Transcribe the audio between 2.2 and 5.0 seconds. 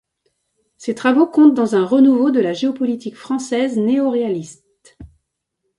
de la géopolitique française néo-réaliste.